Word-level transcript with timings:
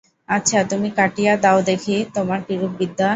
আচ্ছা, 0.29 0.59
তুমি 0.63 0.89
কাটিয়া 0.91 1.33
দাও 1.37 1.59
দেখি, 1.61 1.95
তোমার 2.13 2.39
কিরূপ 2.47 2.71
বিদ্যা। 2.79 3.09